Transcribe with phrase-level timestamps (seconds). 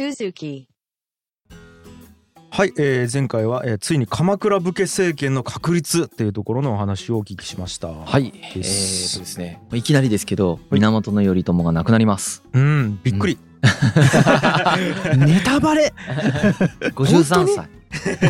[0.00, 0.64] Suzuki.
[2.50, 7.88] はい、えー前回は、えーついに鎌倉武家政権の確立っていうところのお話をお聞きしました。
[7.88, 12.42] はい、えー、とですですねいきなりですけど源頼朝が亡くなります。
[12.54, 13.36] うん、びっくり。
[15.18, 15.92] ネタバレ。
[16.96, 17.68] 53歳。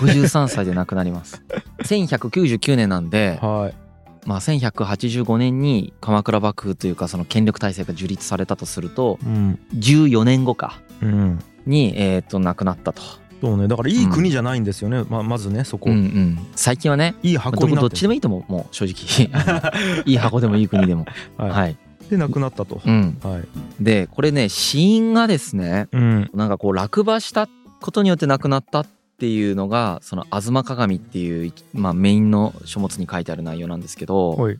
[0.00, 1.40] 53歳で亡くなります。
[1.84, 3.90] 1199年なんで、はい。
[4.26, 10.80] まあ、1185年に鎌倉幕府というかその権力体制が樹立されたとするとうん、14年後か。
[11.00, 11.38] うん。
[11.66, 13.02] に、えー、と亡くなったと、
[13.40, 15.04] そうね、だからいい国じゃないんですよね。
[15.08, 15.90] まあ、まずね、そこ。
[15.90, 19.30] うんうん、最近はねいいまあ箱どどっちでもいいと思うもう正直
[20.04, 21.06] いい箱でもいい国でも
[21.38, 21.76] はいはい、
[22.10, 22.82] で、亡くなったと。
[22.84, 23.42] うん、はい。
[23.82, 26.30] でこれね死因がですねうん。
[26.34, 27.48] なんかこう落馬した
[27.80, 28.86] ことによって亡くなったっ
[29.18, 34.58] ていうのがその「吾妻鏡」っていう、まあ、メインの書物に書いてある内容なんですけど、はい。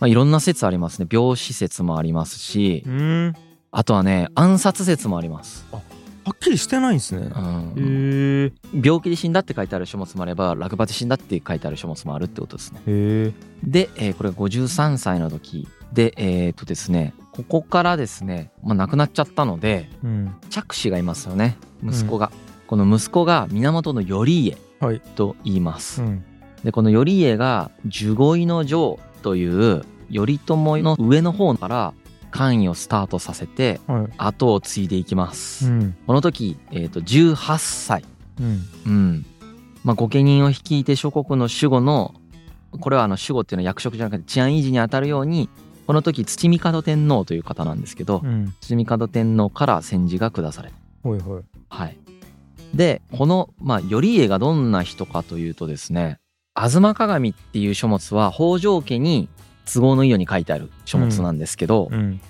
[0.00, 3.26] まあ、いろんな説ありますね病死説もありますしうん。
[3.28, 3.34] は
[3.74, 5.66] あとはね暗殺説もあります、
[6.30, 7.40] っきりしてないんですねう。
[7.40, 8.52] ん、へえ。
[8.72, 13.32] 病気で死んだって書いてある書物もあれば落馬で死んだって書いてある書物もあるってことですねへえ。
[13.64, 20.34] で、えーこれが53歳の時でえっ、とですねここからですね、まあ、亡くなっちゃったのでうん。
[20.50, 22.30] 着子がいますよね息子が、
[22.66, 26.24] この息子が源頼家はいと言います、うん。
[26.64, 31.94] でこの頼家が守護位の城という頼朝の上の方から
[32.32, 34.12] 官位をスタートさせてはい。
[34.18, 35.96] 後を継いでいきます、うん。
[36.06, 38.04] この時、えー、と18歳
[38.40, 38.62] うん。
[38.86, 39.26] うん
[39.84, 42.14] まあ御家人を率いて諸国の守護の
[42.80, 45.48] これはあの守護っていうのは役職じゃなくて治安維持に当たるように
[45.86, 48.54] この時土御門天皇という方なんですけど、うん。
[48.60, 50.70] 土御門天皇から戦時が下され
[51.02, 51.42] たはいはい。
[51.68, 51.98] はい。
[52.74, 56.18] で、この、まあ、頼家がどんな人かというとですね、
[56.54, 59.28] 吾妻鏡っていう書物は北条家に
[59.72, 62.20] 都合のいいように書いてある書物なんですけど、うん。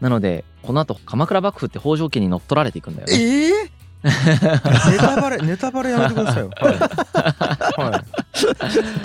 [0.00, 3.14] なので、この後、鎌倉幕府って北条家に乗っ取られていくんだよね。
[3.14, 3.80] ええ。
[4.02, 6.50] ネタバレ、ネタバレやめてくださいよ。
[6.56, 6.74] はい。
[6.74, 8.04] は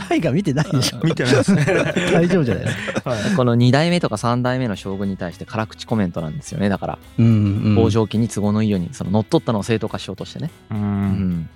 [0.08, 1.08] タイガー見てないでしょい。
[1.08, 1.66] 見てないですね。
[2.14, 3.20] 大丈夫じゃないですかはい。
[3.36, 6.70] この2代目とか3代目の将軍に対して辛口コメントなんですよね。
[6.70, 7.30] だから、うんう
[7.74, 10.50] ん北条家に都合のいいように、その乗っ取ったのを正当化しようとしてね。
[10.72, 10.76] う。
[10.76, 11.50] うんん。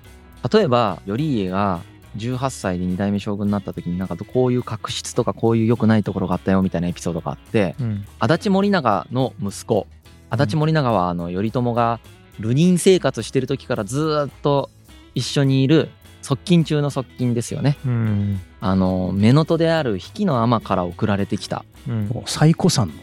[0.52, 1.80] 例えば、頼家が
[2.18, 8.06] 18歳で2代目将軍になった時になんかこういう確執とかこういう良くないところがあったよみたいなエピソードがあって、うん。
[8.20, 9.88] 足立森長の息子
[10.30, 12.00] 足立森長はあの頼朝が
[12.40, 14.70] 流人生活してる時からずーっと
[15.16, 15.90] 一緒にいる
[16.22, 18.40] 側近中の側近ですよねうん。
[18.62, 22.24] あの乳母である比企の尼から送られてきたうん。
[22.26, 22.94] 最古参の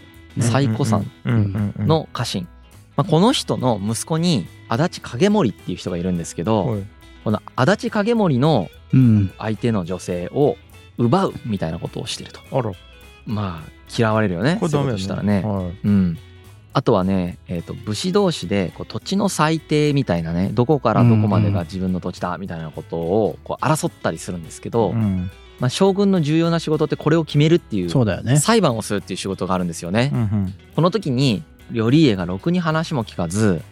[0.42, 0.84] 最古。
[1.24, 2.48] の家臣、
[2.96, 6.82] まあ、この人の息子に足立景盛っていう人がいるんですけど、はい。
[7.26, 10.56] この足立景盛のうん相手の女性を
[10.96, 12.70] 奪うみたいなことをしてるとあら。
[13.26, 15.76] まあ嫌われるよねこれダメよしたらねはい。
[15.82, 16.16] うん、
[16.72, 25.28] あとはね、えー、と武士同士でこう土地の裁定みたいなねどこからどこまでが自分の土地だみたいなことをこう争ったりするんですけど、うん。
[25.58, 30.12] まあ、将軍の重要な仕事ってこれを決めるっていうそうだよね裁判をするっていう仕事があるんですよね。
[30.14, 31.42] うんこの時に
[31.72, 33.62] 頼家がろくに話も聞かず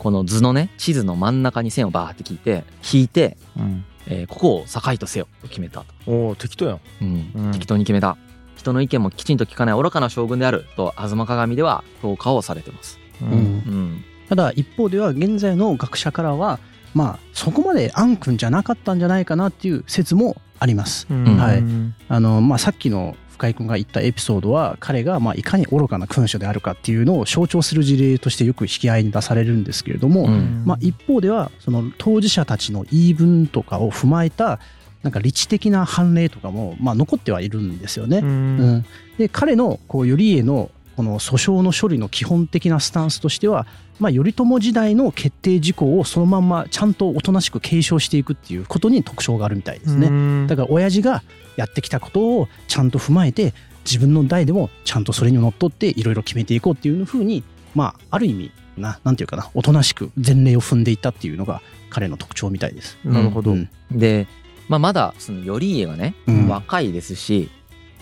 [0.00, 3.84] この図のね地図の真ん中に線をバーって引いて引いて、うん。
[4.06, 6.80] えーここを境とせよと決めたと、おお、適当やん。
[7.02, 7.32] うん。
[7.34, 7.52] うん。
[7.52, 8.16] 適当に決めた。
[8.56, 12.98] 人の意見もきちんと聞かない愚かな将軍であると吾妻鏡では評価をされてます。
[13.20, 13.24] う。
[13.26, 13.32] うん。
[13.32, 14.04] うん。
[14.28, 16.58] ただ一方では現在の学者からは
[16.94, 21.06] まあそこまで暗君じゃなかったんじゃないかなっていう説もあります。
[21.10, 21.36] うん。
[21.36, 21.62] はい。
[22.08, 34.60] あのまあさっきの深井君が言ったエピソードは彼がまあいかに愚かな君主であるかっていうのを象徴する事例としてよく引き合いに出されるんですけれども、うんまあ、一方ではその当事者たちの言い分とかを踏まえた
[35.02, 38.18] なんか理知的な判例とかもまあ残ってはいるんですよね。
[38.18, 38.86] ううんん。
[39.16, 40.70] で彼のこう頼家の
[41.00, 43.66] この訴訟の処理の基本的なスタンスとしては、
[43.98, 50.10] まあ、頼朝時代の決定事項をそのまんまちゃんとおとなしく継承していくっていうことに特徴があるみたいですね。
[50.10, 51.22] ねだから親父が
[51.56, 53.54] やってきたことをちゃんと踏まえて
[53.86, 57.44] 自分の代でもちゃんとそれにのっとっていろいろ決めていこうっていうふうに
[57.74, 62.98] まあある意味ななんていうかなおとなしく前例を踏んでいったっていうのが彼の特徴みたいです。
[63.06, 63.52] なるほど。
[63.52, 64.26] うんで、
[64.68, 67.48] まあ、まだその頼家がね、うん若いですし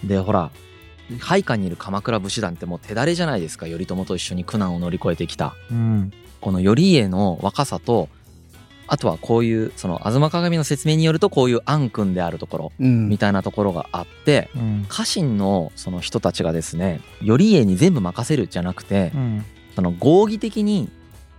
[0.03, 0.51] でほら
[1.19, 6.13] 配下にいる鎌倉武士団ってもう手だれじゃないですか頼朝と一緒に苦難を乗り越えてきたうん。
[6.41, 8.09] この頼家の若さと
[8.87, 14.87] あとはこういうその「吾妻鏡」の説明によるとこういう暗君であるところうんみたいなところがあってうん。
[14.89, 19.45] 家臣のその人たちがですね頼家に全部任せるじゃなくてうん。
[19.75, 20.89] その合議的に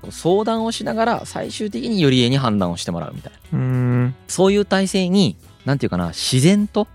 [0.09, 4.15] 相談をしながら最終的に頼家に判断をしてもらうみたいなうん。
[4.27, 5.35] そういう体制に
[5.65, 6.87] なんていうかな自然と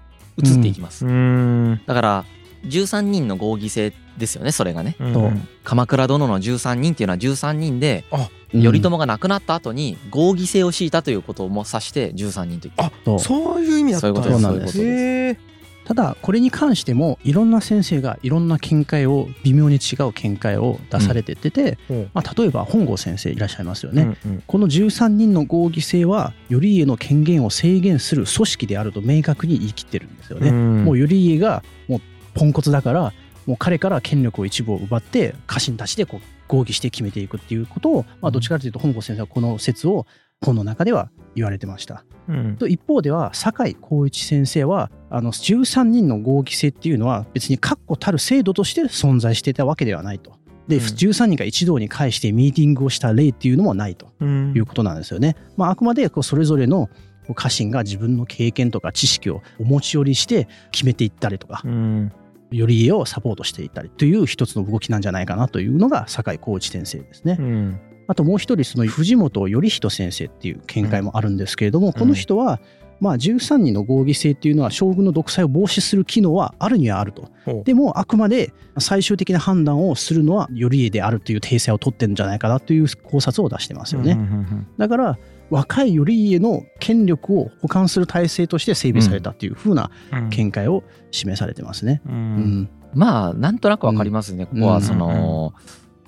[0.43, 1.81] 移っていきます、うん。
[1.87, 2.25] だから
[2.67, 4.97] 13人の合議制っですよねそれがね。
[5.01, 5.49] うん。
[5.65, 13.61] 鎌倉殿の13人っていうのは13人であ頼朝が亡くなった後に合議制を敷いたということをも指して13人と言ってあそう。
[13.61, 15.55] いう意味だったんそういうことですそうなんです。
[15.85, 22.11] ただこれに関してもいろんな先生がいろんな見解を微妙に違う見解を出されてってて、うん。
[22.15, 24.43] まあ、例えば本郷先生いらっしゃいますよね、うんうん。
[24.47, 30.49] この13人の合議制は頼家の権限を制限する組織であると明確に言い切ってるんですよね。
[30.49, 30.85] うん。
[30.85, 32.01] もう頼家がもう
[32.35, 33.13] ポンコツだから
[33.47, 40.07] もう彼から権力を一部を奪って家臣たちでこう合議して決めていくっていうことを、まあ、どっちかというと本郷先生はこの説を
[40.41, 42.05] 本の中では言われてました。
[42.29, 50.33] うんと一方では酒井光一先生はあの13人の合議制っていうのは別に確固たる制度として存在していたわけではないと。
[50.69, 55.37] で、うん13人が一堂に会してミーティングをした例っていうのもないとうんいうことなんですよね。
[55.57, 56.89] まあ、あくまでこうそれぞれの
[57.35, 62.13] 家臣が自分の経験とか知識をお持ち寄りして決めていったりとかうん
[62.51, 67.37] 頼家をサポートしていったりという一つの動きなんじゃないかなというのが酒井光一先生ですね。
[67.39, 72.61] うんあともう一人その藤本頼人先生っていう見解もあるんですけれども、この人は
[73.01, 77.31] まあ13人の合議制っていうのは将軍の独裁を防止する機能はあるにはあると。
[77.65, 84.13] でもあくまで最終的な判断をするのは頼家であるという体制を取ってるんじゃないかなという考察を出してますよね。
[84.13, 85.19] うんうんだから
[85.55, 92.03] 若い頼家の権力を補完する体制として整備されたっていう風なうん見解を示されてますね。
[92.07, 92.17] ううん。
[92.63, 92.69] ん。
[92.93, 95.55] まあなんとなくわかりますね、ここはその、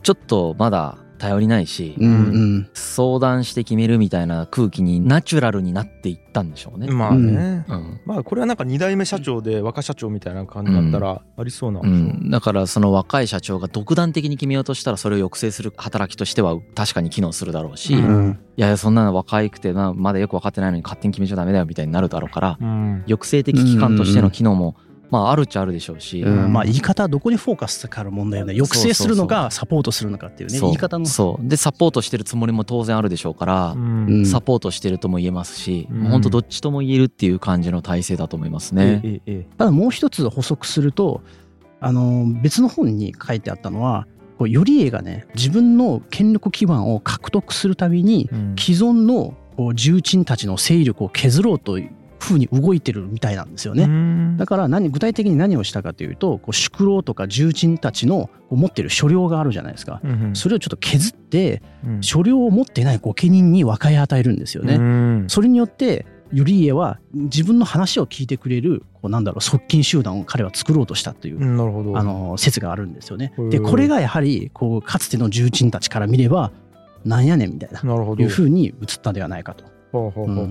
[0.03, 2.15] ちょっとまだ頼りないし、うんう
[2.61, 2.69] ん。
[2.75, 6.89] 相談して決めるみたいな空気にナチュラルになっていったんでしょうね。
[6.89, 7.65] まあね。
[7.69, 8.01] うん。
[8.05, 18.39] まあこれはなんか2代目社長で若社長みたいな感じだったらありそうなうん、だからその若い社長が独断的に決めようとしたらそれを抑制する働きとしては確かに機能するだろうし、うん。
[18.57, 23.03] やいやそんなの若いくてなまだよく分かってないのに勝手に決めちゃダメだよみたいになるだろうからうん。
[23.07, 24.77] 抑制的機関としての機能も
[25.11, 26.53] まああるっちゃあるでしょうし、うん。
[26.53, 28.55] まあ言い方はどこにフォーカスするかの問題よね。
[28.55, 30.59] 抑制するのかサポートするのかっていうね。
[30.59, 30.69] そう。
[30.71, 31.07] 言い方の。
[31.07, 31.49] そう。
[31.49, 34.07] でサポートしてるつもりも当然あるでしょうから、うん。
[34.07, 34.27] うん。
[34.27, 35.99] サポートしてるとも言えますし、うん。
[36.01, 39.01] もうほんとどっちとも言えるっていう感じの体制だと思いますね。
[39.05, 41.23] えええただもう一つ補足すると
[41.81, 44.07] あの別の本に書いてあったのは
[44.39, 48.29] こう頼家がね自分の権力基盤を獲得するたびに
[48.59, 49.35] 既存の
[49.75, 51.79] 重鎮たちの勢力を削ろうと
[52.19, 53.85] ふうに動いてるみたいなんですよね。
[53.85, 60.01] うんだから何具体的に何をしたかというとこう宿老とか重鎮たちの持ってる所領があるじゃないですか。
[60.05, 64.75] うんそれをちょっと削ってうん所領を持ってない御家人に分かり与えるんですよね。
[64.75, 76.53] うんそれによって頼家は自分の話を聞いてくれるこうなんだろう側近集団を彼は作ろうとしたという、あの説があるんですよねでこれがやはりこうかつての重鎮たちから見れば
[77.05, 79.65] なんやねんみたいななるほどいうふうに映ったんではないかと。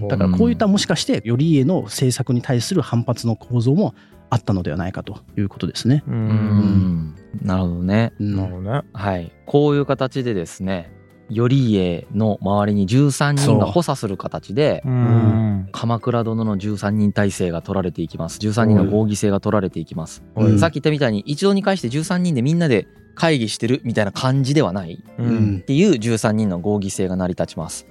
[0.08, 3.96] だからこういったもしかして頼家の政策に対する反発の構造も
[4.30, 6.04] あったのではないかということですね。
[6.08, 6.18] ううん。
[6.18, 8.14] んなるほどね。
[8.20, 8.82] うんなるほどね。
[8.94, 9.32] はい。
[9.46, 10.92] こういう形でですね
[11.30, 15.70] 頼家の周りに13人が補佐する形でうん。
[15.72, 18.40] 鎌倉殿の13人体制が取られていきます。
[18.40, 27.88] 13人の合議制が取られていきます、うんさっき言ったみたいに一堂に会して13人でみんなで会議してるみたいな感じではないっていう13人の合議制が成り立ちます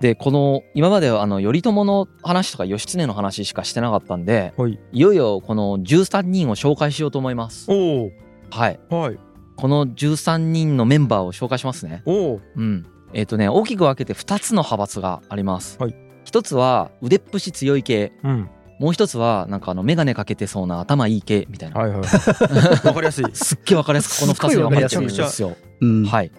[0.00, 4.78] でこの今まではあの頼朝の話とか義経の話しかしてなかったんでほい。
[4.92, 7.70] いよいよこの13人を紹介しようと思います。
[7.70, 8.10] お
[8.50, 8.80] はい。
[8.90, 9.18] おはい。
[9.56, 12.02] この13人のメンバーを紹介しますね。
[12.04, 12.86] おおうん。
[13.12, 15.96] えっ、とね大きく分けて2つの派閥があります、はい。
[16.24, 18.12] 一つは腕っぷし強い系。
[18.22, 18.50] うん。
[18.78, 22.00] もう一つはなんかあの眼鏡かけてそうな頭いい系みたいな、はいはい
[22.86, 23.24] わかりやすい。
[23.32, 25.56] すっげえ分かりやすくこの2つに分かれてるんですよ。
[25.80, 26.04] うん。
[26.04, 26.30] はい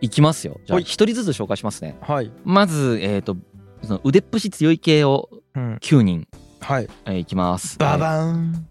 [0.00, 0.60] いきますよ。
[0.66, 0.84] じゃあはい。
[0.84, 1.96] 一人ずつ紹介しますね。
[2.00, 2.30] はい。
[2.44, 3.36] まずえっ、と
[3.82, 5.76] その腕っぷし強い系をうん。
[5.76, 6.26] 9人、
[6.60, 6.88] はい。
[7.06, 7.78] えーいきます。
[7.78, 7.98] バはい。
[8.00, 8.68] バーン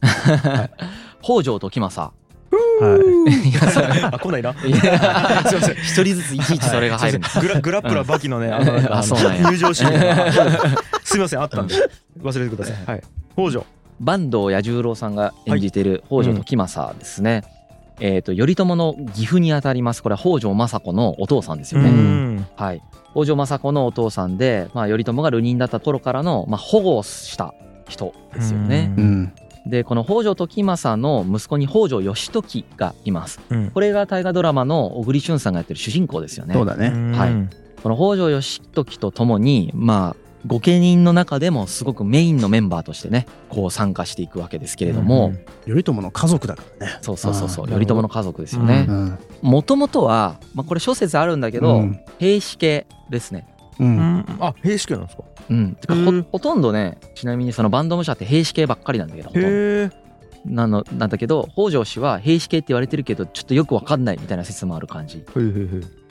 [1.21, 2.13] 北条時政。
[2.79, 3.49] はい。
[3.49, 4.51] いや あ来ないな。
[4.51, 5.75] いや すいません。
[5.75, 9.49] 一人ずついちいちそれが入るグラグラップラーバキのね あのあそうなんや。
[9.49, 10.81] 入場シーンが。
[11.03, 11.75] すいませんあったんで。
[12.21, 12.85] 忘れてください。
[12.85, 13.03] はい。
[13.35, 13.65] 北条。
[13.99, 17.43] 坂東彌十郎さんが演じてる北条時政ですね、
[17.99, 20.03] えっ、と頼朝の義父にあたります。
[20.03, 22.47] これは北条政子のお父さんですよね、うん。
[22.55, 22.81] はい。
[23.11, 27.53] 北条政子のお父さんで、まあ、頼朝が流人だった頃からの、まあ、保護をした
[27.87, 28.91] 人ですよね、
[29.65, 33.39] でこの北条時政の息子に北条義時がいます。
[33.49, 33.71] うん。
[33.71, 36.53] これが大河ドラマの小栗旬さんがやってる主人公ですよね。
[36.53, 36.89] そうだね。
[37.17, 37.33] はい。
[37.81, 45.33] この北条義時とともにまあ御家人の中でもすごくメインのメンバーとしてねこう参加していくわけですけれども、
[45.65, 46.97] 頼朝の家族だからね。
[47.01, 47.67] そうそうそうそう。
[47.67, 48.85] 頼朝の家族ですよね。
[48.87, 51.99] ううんもともとは、まあ、これ諸説あるんだけど、うん。
[52.19, 53.47] 兵士系ですね。
[53.79, 53.97] ううん。
[53.97, 55.23] んあ兵士系なんですか？
[55.49, 55.75] うん。
[55.75, 59.47] てかほほとんどねちなみにそのバンド武者って兵士系ばっかりなんだけどほとんど。
[59.47, 59.89] へえ
[60.45, 65.25] なのなんだけど北条氏は平氏系って言われてるけどちょっとよくわかんないみたいな説もある感じ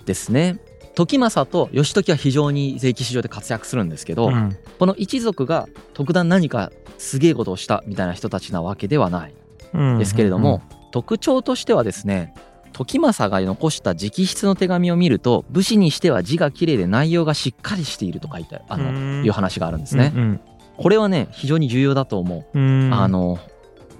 [0.04, 0.58] ですね。
[0.96, 4.56] 時政と義時は非常に聖騎士上で活躍するんですけど、うん。
[4.78, 9.34] この一族が特段何かすげえことをしたみたいな人たちなわけではない。
[9.74, 9.98] うん。
[9.98, 10.62] ですけれども、
[10.92, 12.34] 特徴としてはですね
[12.72, 19.24] 時政が残した直筆の手紙を見ると武士にしては字が綺麗で内容がしっかりしていると書いてあのうん。
[19.24, 20.12] いう話があるんですね。
[20.16, 20.40] うん。
[20.78, 22.58] これはね非常に重要だと思う。
[22.58, 22.90] うん。
[22.94, 23.38] あの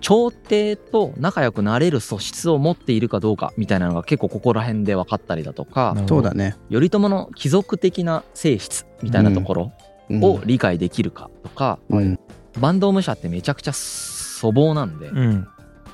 [0.01, 6.57] 朝廷と仲良くなれる素質を持っているかどうかみたいなのが結構ここら辺で分かったりだとかそうだね。
[6.71, 9.73] 頼朝の貴族的な性質みたいなところ
[10.09, 12.19] うんを理解できるかとか、うん。
[12.55, 13.73] 坂東武者ってめちゃくちゃ
[14.41, 15.49] 粗暴なんで、うん。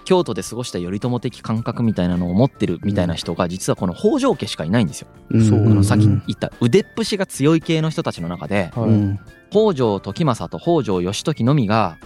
[0.04, 5.08] 京都で過ごした頼朝的感覚みたいなのを持ってるみたいな人が実はこの北条家しかいないんですよ。
[5.30, 5.44] うん。
[5.44, 5.60] そう。
[5.60, 9.20] あのさっきうん言った腕っぷしが強い系の人たちの中ではいうん。
[9.50, 11.98] 北条時政と北条義時のみが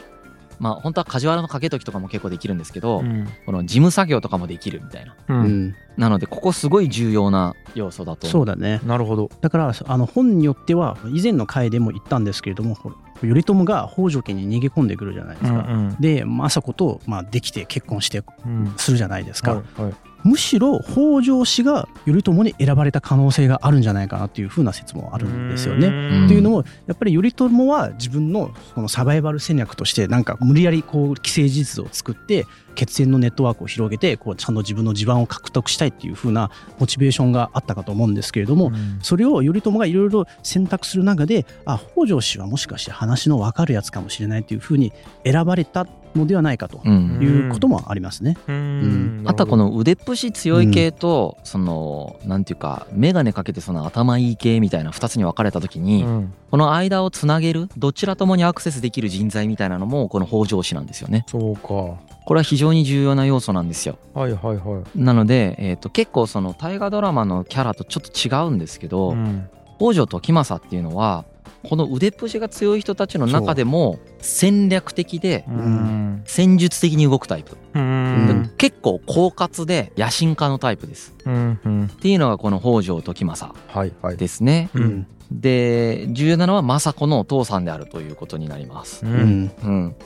[0.59, 5.15] まあ本当は梶原の掛時とかも結構できるんですけど、うんこの事務作業とかもできるみたいな。
[5.29, 8.33] ううんんなのでここすごい重要な要素だと思う。
[8.33, 8.81] そうだね。
[8.85, 12.77] なるほどだからあの本によっては以前の回でも言ったんですけれども
[13.21, 15.67] 頼朝が北条家に逃げ込んでくるじゃないですか。
[15.69, 19.95] うんで政子と、まあ、できて結婚してうんするじゃないですか、はいはい
[20.27, 25.89] むしろ北条氏が頼朝に選ばれた可能性があるんじゃないかなっていうふうな説もあるんですよね。
[25.89, 44.93] んっていうのもやっぱり頼朝は自分のそのサバイバル戦略としてなんか無理やりこう既成事実を作って血縁のネットワークを広げてこうちゃんと自分の地盤を獲得したいっていう風なモチベーションがあったかと思うんですけれども、うんそれを頼朝がいろいろ選択する中であ北条氏はもしかして話の分かるやつかもしれないという風に
[45.25, 45.87] 選ばれた
[46.17, 47.19] のではないかとうん。
[47.23, 48.37] いうこともありますね。
[48.49, 49.23] うん。
[49.27, 56.35] あとはこの腕っぷし強い系と、そのなんていうか眼鏡かけてその頭いい系みたいな2つに分かれた時に、うん。
[56.51, 61.25] この間をつなげるどちらともにアクセスできる人材みたいなのもこの北条氏なんですよね。
[61.29, 61.69] そうか。
[61.69, 63.99] これは非常に重要な要素なんですよ。
[64.15, 64.99] はいはいはい。
[64.99, 69.49] なので、えー、と結構その大河ドラマのキャラとちょっと違うんですけど、うん。
[69.79, 71.25] 北条時政っていうのは
[71.63, 76.23] この腕っぷしが強い人たちの中でも戦略的でうん。
[76.25, 78.53] 戦術的に動くタイプ、うん。
[78.57, 81.15] 結構狡猾で野心家のタイプです。
[81.25, 81.61] うん。
[81.65, 81.85] うん。
[81.87, 84.17] っていうのがこの北条時政はいはい。
[84.17, 84.71] ですね。
[84.75, 84.87] ううん。
[84.87, 89.05] んで重要なのは政子のお父さんであるということになります。
[89.05, 89.53] ううんん。
[89.65, 89.97] うん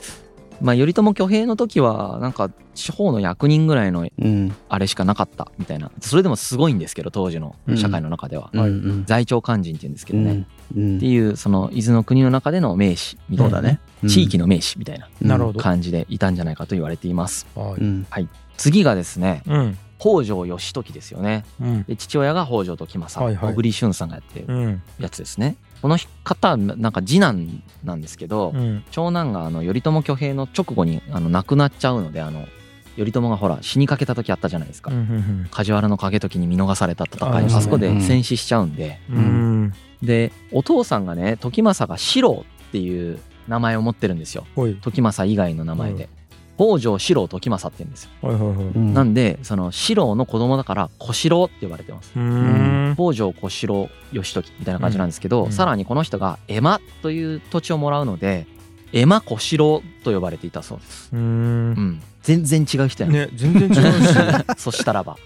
[0.61, 4.55] まあ頼朝挙兵の時はなんか地方の役人ぐらいのうん。
[4.69, 5.91] あれしかなかったみたいな。
[5.99, 9.05] それでもすごいんですけど当時の社会の中では、うんうん。
[9.05, 13.79] 在庁肝心っていうんですけどね、うんっていうその伊豆の国の中での名士みたいうな、そだね。
[14.07, 15.59] 地域の名士みたいななるほど。
[15.59, 17.45] 感じでいたんじゃないかと言われています。
[17.55, 17.81] はい。
[17.81, 18.07] うん。
[18.57, 19.77] 次がですねうん。
[19.99, 21.45] 北条義時ですよね。
[21.61, 21.83] うん。
[21.83, 23.53] で父親が北条時政、はいはい。
[23.53, 24.81] 小栗旬さんがやってるうん。
[24.99, 28.83] やつですねこの方はなんか次男なんですけど、うん。
[28.91, 32.47] 長男があの頼朝挙兵の直後にあの亡くなっちゃうのであの
[32.95, 39.17] 頼朝がほら死にかけた時あったじゃないですか、うんうん梶原の景時に見逃された戦いあそこで戦死しちゃうんで、うん。
[39.17, 39.73] うん
[40.03, 44.45] でお父さんがね時政が四郎っていう名前を持ってるんですよ。
[44.81, 46.09] 時政以外の名前で、
[46.57, 48.65] 北条四郎時政って言うんですよ、はいはいはい。
[48.65, 48.93] うん。
[48.93, 52.11] なんでその四郎の子供だから小四郎って呼ばれてます。
[52.95, 55.51] 北条小四郎義時みたいな感じなんですけど、うん。
[55.51, 58.45] さらにこの人が江間という土地をもらうので
[58.93, 61.71] 江間小四郎と呼ばれていたそうです、うん。
[61.71, 63.73] ん、全然違う人やねね全然違う
[64.05, 64.15] し。
[64.57, 65.17] そしたらば、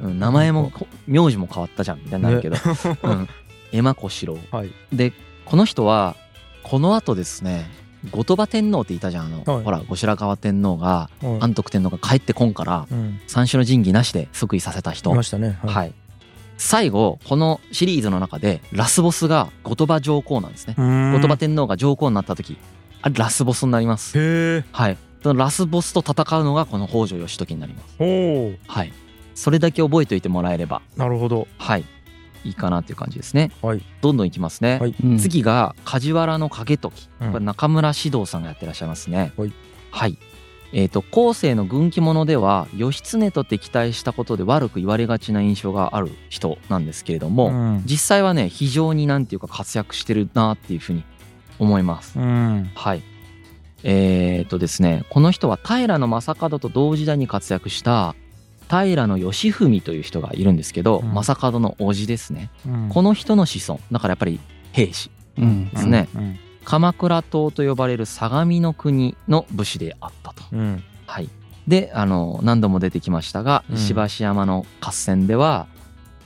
[0.00, 2.56] うん名前もこ名字も変わったじゃんみたいになるけど、
[3.02, 3.28] うん、
[3.72, 4.38] 江間小四郎。
[4.50, 4.70] はい。
[4.92, 5.12] で
[5.44, 6.16] この人は
[6.62, 7.70] この後ですね
[8.10, 9.64] 後鳥羽天皇っていたじゃんあの、はい。
[9.64, 11.26] ほら後白河天皇がはい。
[11.40, 13.20] 安徳天皇が帰ってこんからうん。
[13.26, 15.10] 三種の神器なしで即位させた人。
[15.10, 15.58] いましたね。
[15.64, 15.92] はい、
[16.56, 20.74] 最後このシリーズの中でラスボスが後鳥羽上皇なんですね。
[20.76, 22.56] 後後鳥羽天皇が上皇になった時
[23.02, 24.18] あれラスボスになります。
[24.18, 24.96] へえはい。
[25.22, 27.96] そのラスボスと戦うのがこの北条義時になります。
[27.98, 28.92] おおはい。
[29.34, 30.82] それだけ覚えておいてもらえれば。
[30.96, 31.48] なるほど。
[31.58, 31.84] はい
[32.44, 33.50] いいかなっていう感じですね。
[33.62, 33.82] はい。
[34.00, 34.94] どんどんいきますね、はい。
[35.02, 35.18] うん。
[35.18, 37.08] 次が梶原の景時。
[37.20, 37.32] うん。
[37.32, 39.32] これ中村獅童さんがやってらっしゃいますね。
[39.36, 39.52] はい。
[39.90, 40.18] はい。
[40.76, 47.82] えー、と後世の軍記物では義経と敵対したことで悪く言われがちな印象がある人なんですけれども、うん。
[47.86, 51.04] 実際はね非常になんていうか活躍してるなっていうふうに
[51.58, 52.18] 思います。
[52.18, 52.70] うん。
[52.74, 53.02] はい。
[53.84, 58.16] えー、っとですねこの人は平将門と同時代に活躍した
[58.68, 61.14] 平義文という人がいるんですけど、うん。
[61.14, 62.50] 正門の叔父ですね。
[62.66, 62.88] うん。
[62.88, 64.40] この人の子孫だからやっぱり
[64.72, 66.08] 兵士うんですね。
[66.14, 66.38] うん。
[66.64, 70.42] 鎌倉党と呼ばれる相模の国の武士であったと。
[70.52, 70.82] うん。
[71.06, 71.28] はい、
[71.68, 73.76] であの何度も出てきましたが、うん。
[73.76, 75.66] 石橋山の合戦では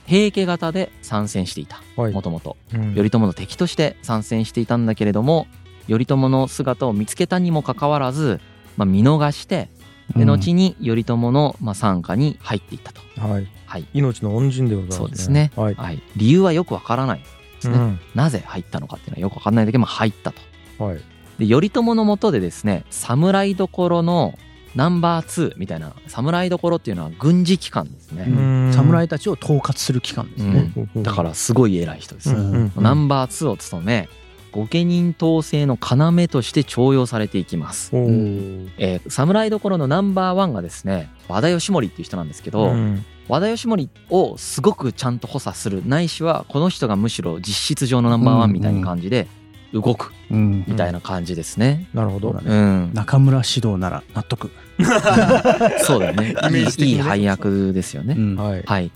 [0.05, 1.81] 平家型で参戦していた。
[1.95, 2.13] はい。
[2.13, 2.95] もともとうん。
[2.95, 5.47] 頼朝の敵として参戦していたんだけれども
[5.87, 8.39] 頼朝の姿を見つけたにもかかわらず、
[8.77, 9.69] まあ、見逃して
[10.15, 10.27] でうん。
[10.27, 13.01] 後に頼朝のまあ傘下に入っていったと。
[13.19, 13.47] はい。
[13.65, 13.85] はい。
[13.93, 14.99] 命の恩人でございますね。
[14.99, 15.51] そうですね。
[15.55, 15.75] はい。
[15.75, 17.25] はい、理由はよくわからないで
[17.61, 17.99] すね、うん。
[18.15, 19.65] なぜ入ったのかっていうのはよくわからない。
[19.65, 20.83] んだけど、まあ、入ったと。
[20.83, 20.97] はい。
[21.37, 24.37] で頼朝の下でですね侍どころの
[24.75, 28.71] ナンバー2みたいな侍どころっていうのは軍事機関ですね、うん。
[28.73, 30.71] 侍たちを統括する機関ですね。
[30.95, 31.03] うん。
[31.03, 32.71] だからすごい偉い人です、うん。
[32.75, 34.09] ナンバー2を務め
[34.51, 43.05] 御家人統制の要として重用されていきます、おうーえー侍どころのナンバーワンがですね和田義盛っていう人なんですけど、うん。
[43.27, 49.27] 和田義盛をすごくちゃんと補佐するないしはこの人がむしろ実質上のナンバーワンみたいな感じで
[49.71, 50.65] 動くうん。
[50.67, 51.87] みたいな感じですね。
[51.93, 52.31] なるほど。
[52.31, 54.51] そうだねうん、中村指導なら納得。
[55.85, 56.35] そうだよね。
[56.49, 56.93] イメージ的にね。
[56.93, 58.15] いいいい配役ですよね。
[58.17, 58.35] うん。
[58.35, 58.63] はい。
[58.65, 58.91] はい。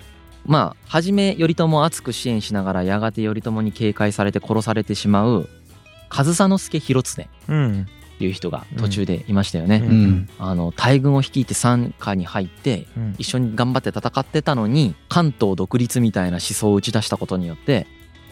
[0.45, 5.47] まあ初め頼朝を熱く支援しながらやがて頼朝に警戒されて殺されてしまう
[6.09, 7.88] 上総介広常っうん。
[8.19, 9.81] ていう人が途中でいましたよね。
[9.83, 9.91] うん。
[9.91, 10.29] うん。
[10.38, 13.15] あの大軍を率いて傘下に入ってうん。
[13.17, 17.88] 一緒に頑張って戦ってたのに関東独立みたいな思想を打ち出したことによって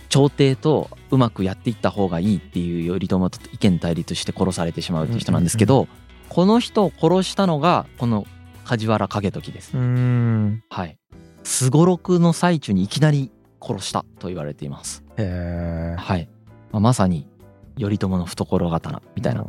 [0.10, 5.88] 朝廷とうまくやっていった方がいいっていう頼朝と意見対立して殺されてしまうっていう人なんですけど、
[6.27, 8.27] この人を殺したのがこの
[8.65, 9.75] 梶原景時です。
[9.75, 10.63] うん。
[10.70, 10.98] はい。
[11.44, 13.32] すごろくの最中にいきなり
[13.62, 15.04] 殺したと言われています。
[15.18, 16.30] へえはい。
[16.72, 17.28] まあ、まさに
[17.80, 19.46] 頼朝の懐刀みたいな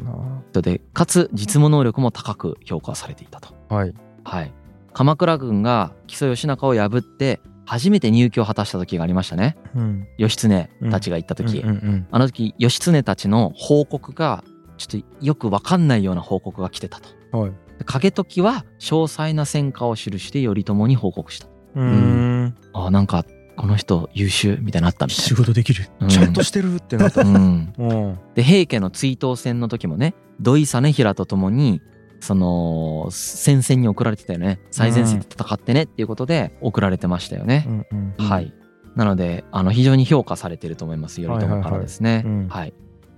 [0.51, 3.55] 人で、かつ実務能力も高く評価されていたと。
[3.69, 3.95] はい
[4.25, 4.53] はい。
[4.93, 9.57] 鎌倉軍が木曽義仲を破って初めて入居を果たした時がありましたね。
[9.75, 11.59] うん義経たちが行った時。
[11.59, 14.45] うんうんあの時義経たちの報告が
[14.77, 17.09] ちょっとよくわかんないような報告が来てたと。
[17.33, 21.49] うんはいで景時は詳細な戦果を記して頼朝に報告した。
[21.75, 23.25] うんあなんか
[23.57, 25.89] この人優秀みたいになったみたい仕事できる。
[26.01, 26.09] な。
[26.09, 31.81] ちゃんとしてるってなったうん、うんうんで平家の追討戦の時もね土井実平と共に
[32.21, 37.65] その戦線に送られてたよね最前線で戦ってねっていうことで送られてましたよね。
[37.67, 38.53] うんうんうんはい。
[38.95, 42.23] なのであの非常に評価されてると思います頼朝かはいはいはいらですね。
[42.25, 42.75] うんはい。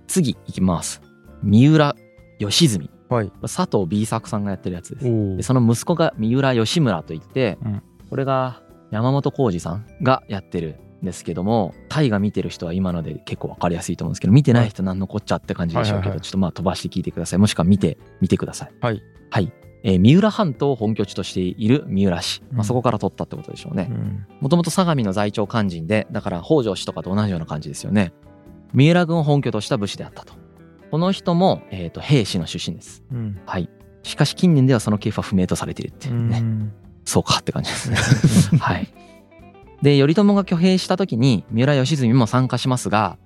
[0.07, 1.01] 次いきます。
[1.43, 1.95] 三浦
[2.39, 5.07] 義澄はい佐藤 B 作さんがやってるやつです。
[5.07, 17.39] おでその息子が三浦義村といって、うんこれが山本浩二さんがやってるんですけども大河見てる人は今ので結構わかりやすいと思うんですけど見てない人何のこっちゃって感じでしょうけど、ちょっとまあ飛ばして聞いてください。
[17.39, 18.73] もしくは見て見てください。
[18.81, 19.01] はい。
[19.29, 19.51] はい、
[19.83, 22.63] えー三浦半島を本拠地としている三浦市、まあ、うん。
[22.65, 23.87] そこから取ったってことでしょうね。
[23.89, 24.25] うん。
[24.39, 28.13] もともと相模の在庁肝心でだから北条氏とかと同じような感じですよね。
[28.73, 30.33] 三浦軍を本拠とした武士であったと。
[30.91, 33.03] この人も、えー、と兵士の出身です。
[33.11, 33.41] うん。
[33.45, 33.69] はい。
[34.03, 36.73] しかし近年ではその系譜は不明とされているっていうね、うん
[37.05, 37.97] そうかって感じですね。
[38.59, 38.87] はい。
[39.81, 43.17] で、頼朝が挙兵した時に三浦義澄も参加しますが、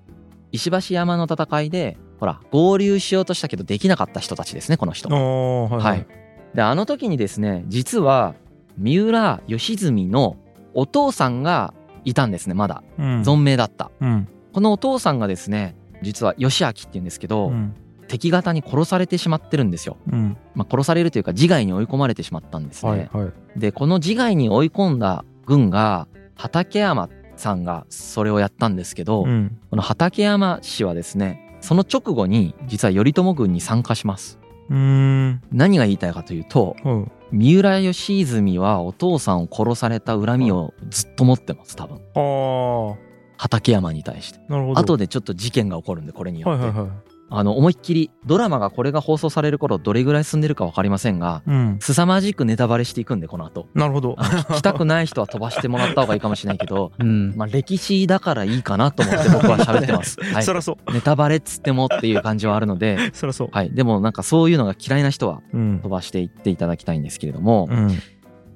[0.52, 5.10] 石橋山の戦いで、ほら、合流しようとしたけどできなかった人たちですね、この人。
[5.10, 6.06] はいはい。
[6.54, 8.36] で、あの時にですね、実は
[8.78, 10.36] 三浦義澄の
[10.74, 11.74] お父さんが
[12.06, 12.84] いたんですね、まだ。
[12.98, 13.92] うん存命だった。
[14.02, 17.76] うんこのお父さんがですね、実は義明って言うんですけど、うん
[18.10, 19.95] 敵方に殺されてしまってるんですよ。
[20.12, 20.36] うん。
[20.56, 22.91] まあ、殺されるというか自害に追い込まれてしまったんですね。
[22.91, 23.60] はいはい。
[23.60, 29.58] でこの自害に追い込んだ軍が畠山さんがそれをやったんですけど、うん。
[29.69, 34.39] この畠山氏はですねその直後に実は頼朝軍に参加します。
[34.69, 35.41] うーん。
[35.52, 42.02] 何が言いたいかというとはい三浦義泉はお父さんを殺された恨みをずっと持ってます多分。
[42.15, 42.98] あ
[43.38, 44.39] 畠山に対して。
[44.50, 51.78] 後でちょっと事件が起こるんでこれによって、はいはいはいあの思いっきりドラマがこれが放送される頃どれぐらい進んでるか分かりませんがうん。
[51.80, 53.68] 凄まじくネタバレしていくんでこの後。
[53.74, 54.15] なるほど。
[54.50, 57.36] 聞きたくない人は飛ばしてもらった方がいいかもしれないけど うん。
[57.36, 60.20] まあ、歴史だからいいかなと思って僕は喋ってます。
[60.34, 60.44] はい。
[60.44, 60.94] そ、らそう。
[60.94, 63.50] ネタバレっつってもっていう感じはあるので、そらそう。
[63.52, 65.80] はい、でもなんかそういうのが嫌いな人はうん。
[65.82, 68.00] 飛ばしていっていただきたいんですけれども、うん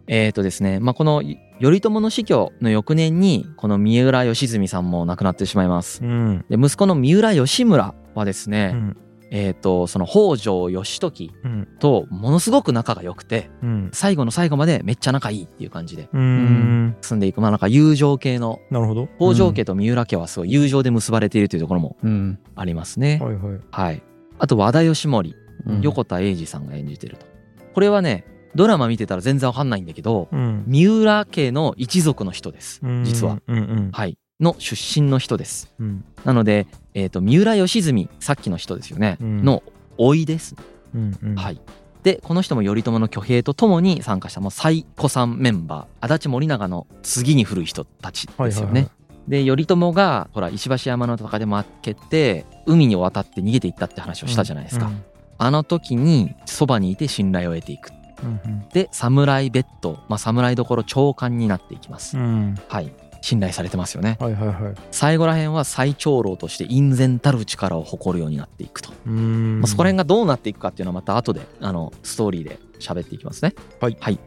[0.07, 1.21] えっ、とですね、まあ、この
[1.61, 6.03] 頼朝の死去の翌年にこの三浦義澄さんも亡くなってしまいます。
[6.03, 8.97] うんで息子の三浦義村はですうね、ん
[9.31, 22.39] えっ、とその北条義時うんとものすごく仲が良くてうん最後の最後までめっちゃ仲いいっていう感じでうーん進んでいくまあなんか友情系のなるほど北条家と三浦家はすごい友情で結ばれているというところもうん。
[22.55, 23.19] ありますね。
[23.21, 24.03] はいはいはい。
[24.37, 25.35] あと和田義盛、
[25.65, 27.25] うん横田栄二さんが演じてると。
[27.73, 32.79] これはね、ドラマ見てたら全然わかんないんだけど、うん三浦家の一族の人です。
[32.83, 33.39] うん実は。
[33.47, 34.17] うんうんはい。
[34.39, 35.73] の出身の人です。
[35.79, 39.63] うんなので、えっ、と、三浦義澄、さっきの人ですよね、うんの
[39.97, 40.55] 甥いです。
[40.95, 41.59] うんうんはい。
[42.03, 48.71] で、この人も頼朝の挙兵とともに参加した、もう最古参メンバー、足立森長の次に古い人たちですよね。
[48.71, 48.89] はいはいはい
[49.25, 55.01] で頼朝がほら石橋山の戦いで負けて海に渡って逃げていったって話をしたじゃないですか、うん
[55.39, 57.91] あの時にそばにいて信頼を得ていく
[58.23, 62.55] うんで侍ベッド、まあ、侍どころ長官になっていきます、うん。
[62.67, 62.93] はい。
[63.21, 64.17] 信頼されてますよね。
[64.19, 64.73] はいはいはい。
[64.91, 69.62] 最後ら辺は最長老として隠然たる力を誇るようになっていくと、うん。
[69.62, 73.53] まあ、そこら辺がどうなっていくかっていうのはまた後であのストーリーで喋っていきますね。
[73.79, 74.19] はい。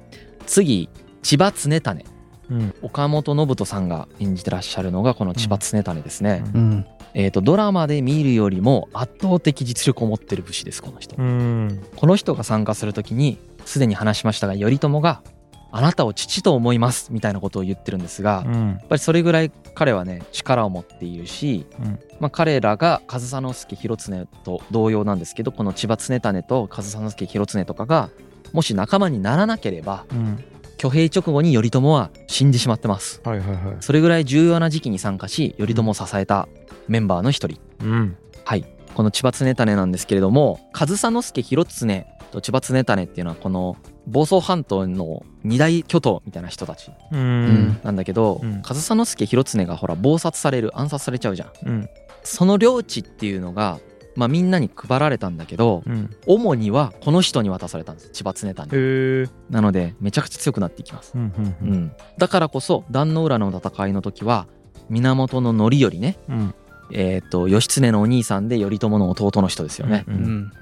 [0.46, 0.88] 次
[1.22, 2.15] 千葉常種
[2.50, 2.74] うん。
[2.82, 6.86] 岡本信人さんが演じてらっしゃるのがこの千葉常種ですね、ううん。
[7.14, 11.82] えー、とドラマで見るよりも圧倒的実力を持ってる武士ですこの人、うん。
[11.96, 15.22] この人が参加するときにすでに話しましたが頼朝が
[15.72, 21.98] 「あなたを父と思います」みたいなことを言ってるんですが、やっうんぱりそれぐらい彼はね力を持っているし、うん。
[22.20, 28.10] まあ、彼らが上総介広常と同様なんですけどこの千葉常種と上総介広常とかが
[28.52, 30.44] もし仲間にならなければうん
[30.78, 33.20] 挙兵直後に頼朝は死んでしまってます。
[33.24, 33.76] はいはいはい。
[33.80, 36.48] それぐらい重要な時期に参加し頼朝を支えた
[36.88, 37.60] メンバーの一人。
[37.80, 38.16] うん。
[38.44, 38.64] はい。
[38.94, 48.62] この千葉常種なんですけれども上総介広常と千葉常種っていうのはこの房総半島の二大巨頭みたいな人たちなんだけど、うん。
[48.62, 51.50] 上総介広常がほら謀殺される暗殺されちゃうじゃん。
[51.68, 51.88] うん。
[52.22, 53.78] その領地っていうのが、
[54.16, 56.10] まあ、みんなに配られたんだけどうん。
[56.26, 58.10] 主にはこの人に渡されたんです。
[58.10, 64.46] 千葉常種へえなのでめちゃくちゃ強くなっていきます、うんうんう、ん、だからこそ壇の浦の戦いの時は
[64.88, 66.54] 源頼頼ねうん。
[66.92, 70.18] えっ、と義経のお兄さんで頼朝の弟の人ですよね、ううん。
[70.18, 70.52] ん。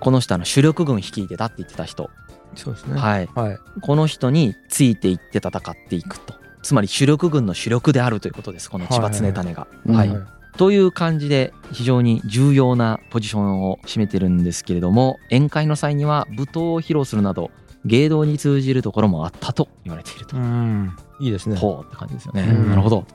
[0.00, 2.10] この人あの主力軍率いてたって言ってた人、
[2.54, 2.98] そうですね。
[2.98, 3.28] はい。
[3.34, 3.58] はい。
[3.82, 6.34] この人についていって戦っていくと。
[6.62, 9.66] つまり主力軍の主力であるということですこの千葉常種が。
[9.86, 17.50] うんはいという感じで非常に重要なポジションを占めてるんですけれども宴会の際には舞踏を披露するなど
[17.84, 20.36] 芸道に通じるところもあったと言われていると。
[20.36, 22.42] うんいいですねほうって感じですよね。
[22.42, 23.06] うんなるほど。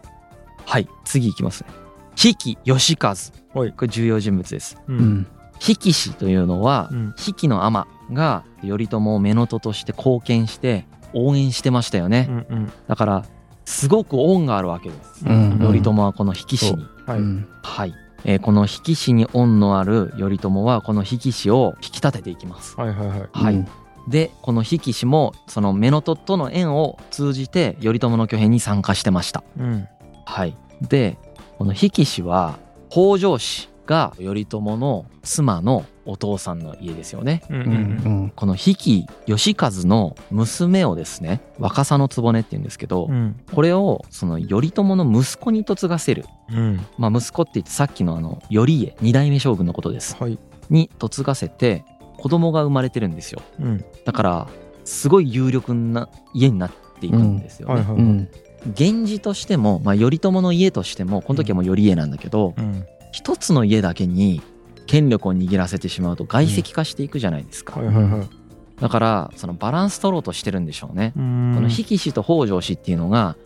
[0.65, 1.69] はい次いきますね。
[2.15, 3.10] 比企義和
[3.60, 4.78] はいこれ重要人物です。
[4.88, 5.28] ううんん
[5.60, 12.28] 比企氏というのは、うん比企の尼が頼朝を乳母として貢献して応援してましたよね。
[12.30, 13.26] うんうんだから
[13.65, 15.26] すごく恩があるわけです。
[15.26, 16.95] うん頼朝はこの比企氏に。
[17.06, 17.94] はいうんはい。
[18.24, 22.76] えーこの比企氏に恩のある頼朝はこの比企氏を引き立てていきます。
[22.80, 23.68] はいはいはいはいうん
[24.08, 29.44] でこの比企氏もその乳母との縁を通じて頼朝の挙兵に参加してました。
[29.60, 29.88] うん
[30.26, 30.56] はい。
[30.82, 31.18] で
[31.58, 37.41] この比企氏は北条氏が頼朝の妻のお父さんの家ですよね。
[37.50, 38.24] うんううん。
[38.26, 43.39] んこの比企義和の娘をですね若狭の局って言うんですけど、うん。
[43.54, 46.26] これをその頼朝の息子に嫁がせる。
[46.52, 46.86] うん。
[46.98, 50.15] まあ、息子って言ってさっきのあの頼家二代目将軍のことです。
[50.19, 50.38] はい。
[50.69, 51.84] に嫁がせて
[52.17, 53.41] 子供が生まれてるんですよ。
[53.60, 53.86] うん。
[54.06, 54.48] だから
[54.84, 57.98] すごい有力な家になっていくんですよね、はいはい。
[57.98, 58.30] うん。
[58.78, 64.41] 源氏としても、まあ、頼朝の家としてもこの時はもう頼家なんだけどうん一つの家だけに
[64.88, 68.28] 権力を握らせてしまうと外籍化していくじゃないですか、はいはいはい。
[68.82, 71.21] だからそのバランス取ろうとしてるんでしょうね、ここ
[71.62, 73.38] の比企氏と北条氏っていうのが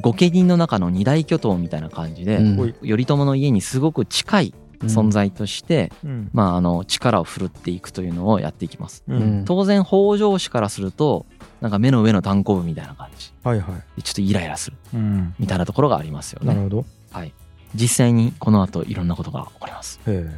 [0.00, 2.74] 御家人の中の二大巨頭みたいな感じで、うん。
[2.80, 6.30] 頼朝の家にすごく近い存在として、うん。
[6.32, 9.02] まあ、あの力を振るっていくというのをやっていきます。
[9.08, 9.40] ううん。
[9.40, 11.26] ん当然北条氏からすると
[11.60, 13.32] なんか目の上の単行部みたいな感じ。
[13.42, 13.74] はいはい。
[13.96, 15.34] でちょっとイライラするうん。
[15.38, 16.48] みたいなところがありますよね。
[16.48, 16.84] なるほど
[17.74, 20.00] 実際にこの後いろんなことが起こります。
[20.06, 20.28] へ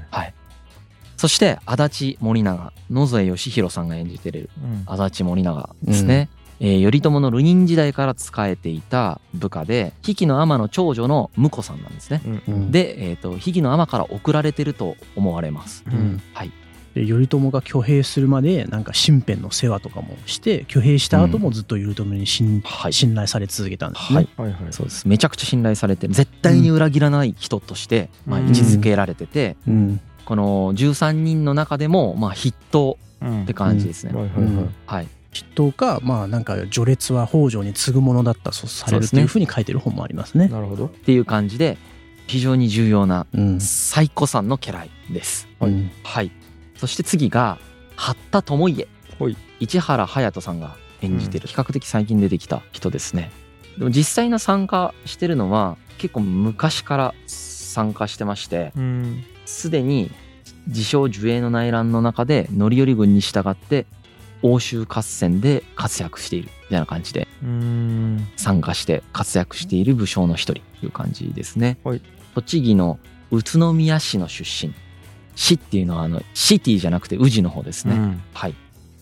[1.16, 6.31] そして足立森永野添義弘さんが演じてるえ足立森永ですね。
[6.61, 12.21] えー頼朝の流人時代から仕えていた部下で比企の尼の長女の婿さんなんですね。
[12.25, 15.85] うんうんで、えー、と比企の尼から送られてると思われます。
[15.87, 16.53] ううんんはい
[16.94, 22.92] で頼朝が挙兵するまでなんか身辺の世話とかもして挙兵した後もずっと頼朝に信,、はい。
[22.92, 24.16] 信頼され続けたんですね。
[24.16, 24.29] はい。
[24.37, 25.07] はいはいそうです。
[25.07, 30.00] めちゃくちゃ信頼されてる絶対に裏切らない人として、まあ、うん位置づけられてて、うん。
[30.24, 33.42] この13人の中でもまあ筆頭うん。
[33.44, 34.68] って感じですね、はいはいはい。
[34.87, 35.09] はい。
[35.33, 40.48] 筆頭かまあなんか序列は北条に次ぐものだったとされるというふうに書いてる本もありますね。
[40.48, 40.87] なるほど。
[40.87, 41.79] っていう感じで
[42.26, 43.61] 非常に重要なうん。
[43.61, 45.46] 最古参の家来です。
[45.61, 45.90] はいうん。
[46.03, 46.33] はい
[46.81, 47.59] そして次が
[47.95, 48.88] 八田智家。
[49.19, 49.37] はい。
[49.61, 51.47] 市原隼人さんが演じてる。
[51.47, 53.31] 比較的最近出てきた人ですね。
[53.77, 59.23] でも実際の参加してるのは結構昔から参加してましてうん。
[59.45, 60.11] すでに
[60.69, 63.85] 自称守衛の内乱の中で範頼軍に従って
[64.40, 68.27] 欧州合戦で活躍しているみたいな感じでうん。
[68.37, 71.77] 参加して活躍している武将の一人という感じですね。
[71.85, 72.01] はい。
[72.35, 72.99] 栃木の
[73.31, 74.73] 宇都宮市の出身
[75.35, 77.95] 市っていうのはあのシティじゃなくて宇治の方ですね。
[77.95, 78.23] うん。
[78.35, 78.55] はい、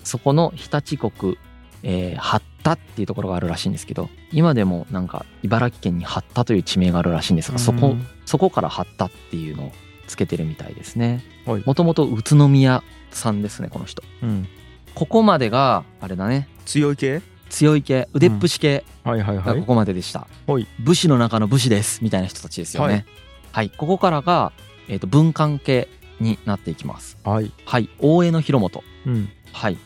[0.04, 1.38] そこの日立国、
[1.82, 8.06] えー、八田っていうところがあるらしいんですけど今でもなんか茨城県に八田という地名があるらしいんですがそこうん。
[8.26, 9.72] そこから八田っていうのを
[10.06, 11.24] つけてるみたいですね。
[11.46, 11.62] はい。
[11.64, 14.02] もともと宇都宮さんですねこの人。
[14.22, 14.46] うん。
[14.94, 16.48] ここまでがあれだね。
[16.64, 17.22] 強い系？
[17.50, 18.08] 強い系。
[18.12, 19.46] 腕っぷし系はいはいはい。
[19.46, 20.66] がここまででした、はい。
[20.80, 23.06] 武士の中の武士ですみたいな人たちですよね。
[23.52, 24.52] はい、ここからが、
[24.88, 25.88] えー、と文官系
[26.20, 27.18] になっていきます。
[27.24, 27.52] はい。
[27.64, 27.88] はい。
[27.98, 28.82] 大江の広元。
[29.06, 29.28] うん。
[29.52, 29.78] はい。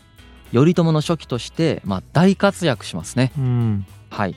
[0.53, 3.31] 頼朝の初期として、まあ、大活躍しますね。
[3.37, 3.85] うん。
[4.09, 4.35] はい。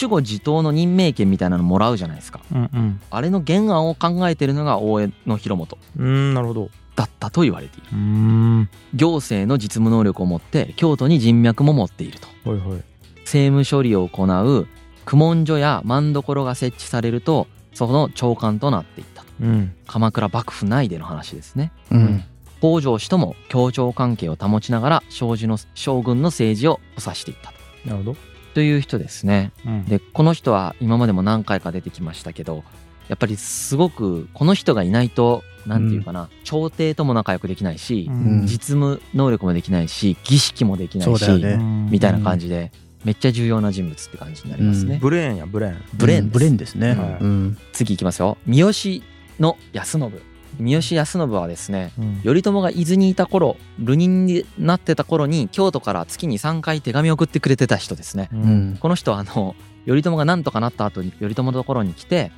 [0.00, 2.40] 守護地頭の任命権みたいなのもらうじゃないですか。
[2.52, 3.00] うんうん。
[3.10, 5.78] あれの原案を考えてるのが大江の広元。
[5.96, 6.70] うんなるほど。
[6.94, 7.86] だったと言われている。
[7.92, 8.68] うん。
[8.94, 12.50] 行政の実務能力を持って京都に人脈も持っていると。
[12.50, 12.82] はいはい。
[13.20, 14.66] 政務処理を行う
[15.04, 19.06] 公文所や mand 所が設置されるとその長官となっていっ
[19.40, 19.74] うん。
[19.86, 21.72] 鎌倉幕府内での話ですね。
[21.90, 22.24] うん。
[22.60, 27.56] 北条氏とも協調関係を保ちながら将軍の将軍の政治を補佐していったと。
[27.84, 28.16] なるほど。
[28.54, 29.52] という人ですね。
[29.66, 29.84] うん。
[29.84, 32.64] でこの人は今までも何回か出てきましたけど
[33.08, 38.46] やっぱりすごくこの人がいないと何て言うかな、朝廷とも仲良くできないし、ん。
[38.46, 41.56] 実務能力もできないし儀式もできないし、ね。
[41.90, 42.72] みたいな感じで
[43.04, 44.98] めっちゃ重要な人物って感じになりますね。
[45.00, 45.84] ブレーンやブレーン。
[45.94, 46.32] ブレーンです。
[46.32, 47.18] ブレーンですね、はい。
[47.20, 47.58] うん。
[47.72, 48.36] 次いきますよ。
[48.46, 49.02] 三好
[49.40, 50.12] の安信
[50.58, 58.28] 三好康信はですねうん頼朝が伊豆にいた頃流人になってた頃に京都から月に3回手紙を送ってくれてた人ですね。
[58.32, 59.54] ううんんこの人はあの
[59.86, 62.32] 頼朝が何とかなった後に頼朝のところに来て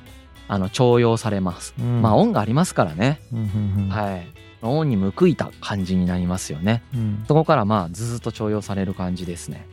[0.47, 1.73] あの重用されます。
[1.79, 3.21] うんまあ恩がありますからね。
[3.89, 4.27] はい。
[4.61, 6.83] 恩に報いた感じになりますよね。
[6.93, 9.65] うんそこからまあずっと重用される感じですね。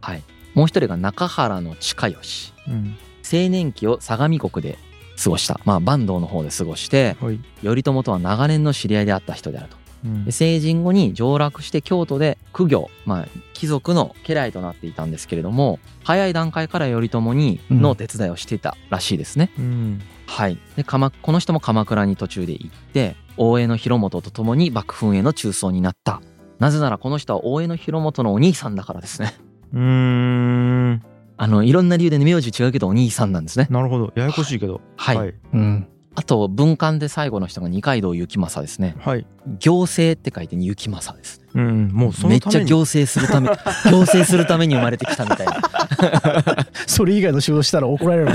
[0.00, 0.22] はい。
[0.54, 2.52] もう一人が中原の親吉。
[2.68, 2.96] うん
[3.30, 4.78] 青年期を相模国で
[5.22, 5.60] 過ごした。
[5.64, 7.40] まあ坂東の方で過ごして、はい。
[7.62, 9.76] 頼朝とは長年の知り合いであった人であると。
[10.04, 10.24] うん。
[10.24, 17.82] で成人後に上洛して京都で苦行、まあ、貴族の家来となっていたんですけれども早い段階から頼朝にうん。
[17.82, 19.50] の手伝いをしていたらしいですね。
[19.58, 20.00] うん。
[20.26, 26.20] はい、で鎌この人も鎌倉に途中で行って大江の広元と共に幕府への中枢になった。
[26.58, 29.34] なぜならこの人は大江の広元のお兄さんだからですね。
[29.72, 31.02] うーん
[31.38, 33.68] あのいろんな理由で名字違うけどお兄さんなんですね。
[33.70, 34.12] なるほど。
[34.16, 34.80] ややこしいけど。
[34.96, 35.88] はい、うん。
[36.16, 38.96] あと文官で最後の人が二階堂幸政ですね。
[38.98, 39.24] はい。
[39.60, 41.46] 行政って書いて幸政ですね。
[41.54, 43.48] うんもうそめっちゃ行政するため
[43.90, 46.66] 行政するために生まれてきたみたいな。
[46.88, 48.32] それ以外の仕事したら怒られるか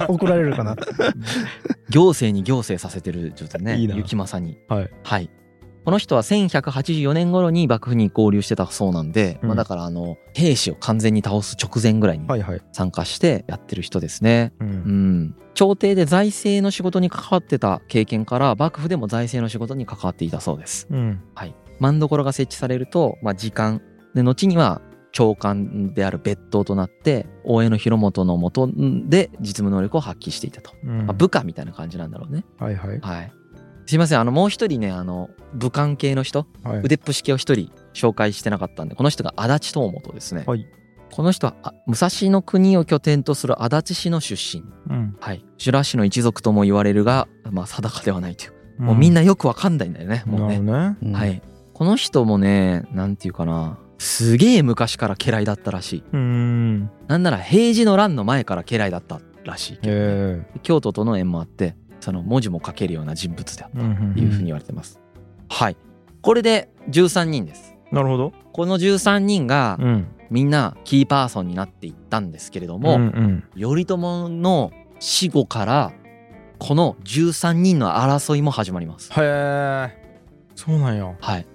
[0.00, 0.06] な。
[0.10, 0.74] 怒られるかな。
[1.90, 3.78] 行政に行政させてる状態ね。
[3.78, 3.94] いいな。
[3.94, 4.58] 幸政に。
[4.68, 4.90] はい。
[5.04, 5.30] はい
[5.86, 9.48] この人は1184年頃に幕府に合流してたそうなんで、うん。
[9.50, 12.60] まあ、だからあの兵士を完全に倒す直前ぐらいにはいはい。
[12.72, 14.52] 参加してやってる人ですね。
[14.58, 15.20] ううん。
[15.26, 20.88] ん、朝廷で財政の仕事に関わってた経験から幕府でも財政の仕事に関わっていたそうです。
[20.90, 21.22] うん。
[21.36, 23.80] はい、mand 所が設置されると、まあ、時間。
[24.12, 31.06] で後には長官である別当となって大江の広元のもとで実務能力を発揮していたと、うん。
[31.06, 32.44] まあ、部下みたいな感じなんだろうね。
[32.58, 32.98] はいはい。
[32.98, 33.32] はい、
[33.86, 34.20] すいません。
[34.20, 36.80] あのもう一人ねあの武官系の人はい。
[36.82, 40.66] 腕っぷし系を一人紹介してなかったんでこの人が足立東本ですね、はい。
[41.12, 44.64] この人はあ武蔵の国を拠点とする足立市の出身。
[44.90, 45.16] うん。
[45.20, 45.44] はい。
[45.56, 48.82] 修羅氏の一族とも言われるがまあ定かではないという。
[48.82, 50.58] もうみんなよくわかんないんだよね、もうね。
[50.58, 50.96] ね。
[51.02, 51.12] うん。
[51.12, 51.40] はい。
[51.72, 53.78] この人もねなんていうかな。
[53.98, 56.04] すげえ昔から家来だったらしい。
[56.12, 56.90] うん。
[57.06, 60.44] なんなら平治の乱の前から家来だったらしいえ。
[60.62, 65.00] 京都との縁もあってその文字も書けるような人物だえうんというふうに言われてます、
[65.48, 65.76] はい。
[66.22, 67.74] これで13人です。
[67.90, 68.32] なるほど。
[68.52, 70.06] この13人がうん。
[70.28, 73.44] みんなキーパーソンになっていったんですけれども、うんうん。
[73.60, 73.96] 頼朝
[74.28, 75.92] の死後から
[76.58, 79.12] この13人の争いも始まります。
[79.12, 79.88] へえ
[80.54, 81.12] そうなんや。
[81.20, 81.46] はい、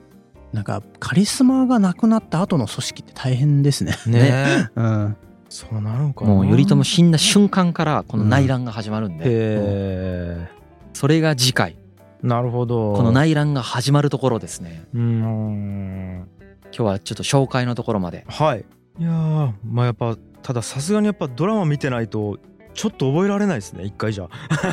[0.52, 3.94] なんかカリスマがなくなった後の組織って大変ですね。
[4.06, 4.20] ね。
[4.22, 5.18] え うん
[5.52, 6.32] そうなるんかな。
[6.32, 10.48] もう頼朝死んだ瞬間からこの内乱が始まるんで、うん
[10.94, 11.76] それが次回。
[12.24, 12.94] なるほど。
[12.94, 14.86] この内乱が始まるところですね。
[14.94, 16.28] うん。
[16.66, 18.24] 今日はちょっと紹介のところまで。
[18.30, 18.66] はい。
[18.98, 22.40] いやーまあやっぱたださすがにやっぱドラマ見てないと
[22.74, 23.84] ちょっと覚えられないですね。
[23.84, 24.30] 一回じゃ。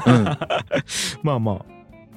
[0.06, 0.24] うん、
[1.24, 1.64] まあまあ。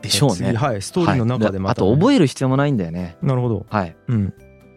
[0.03, 0.35] でしょうね。
[0.35, 1.93] 次はいストーリーの中でまた、はい。
[1.93, 3.17] あと覚える必要もないんだよね。
[3.23, 3.65] なるほど。
[3.69, 3.95] はい。
[4.07, 4.33] うん、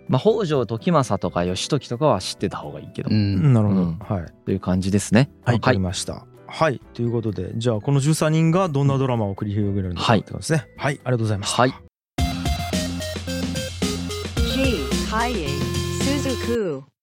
[0.09, 3.53] まあ北条時政とか義時とかは知ってた方がいいけど、うん。
[3.53, 3.99] なるほど、うん。
[3.99, 4.33] はい。
[4.45, 5.31] という感じですね。
[5.45, 6.27] わかりました。
[6.47, 10.21] はい、ということでじゃあこの13人がどんなドラマを繰り広げるのかはい。
[10.21, 10.69] ってことですね。
[10.77, 11.63] はい、ありがとうございました。
[11.63, 11.75] はい。
[14.53, 14.87] G.
[15.11, 15.49] Kaye
[16.01, 16.94] Suzuku.